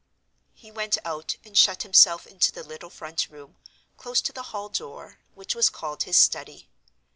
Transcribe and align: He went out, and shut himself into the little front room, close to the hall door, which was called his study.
He 0.55 0.71
went 0.71 0.97
out, 1.05 1.35
and 1.45 1.55
shut 1.55 1.83
himself 1.83 2.25
into 2.25 2.51
the 2.51 2.63
little 2.63 2.89
front 2.89 3.29
room, 3.29 3.57
close 3.97 4.19
to 4.21 4.33
the 4.33 4.41
hall 4.49 4.67
door, 4.67 5.19
which 5.35 5.53
was 5.53 5.69
called 5.69 6.01
his 6.05 6.17
study. 6.17 6.71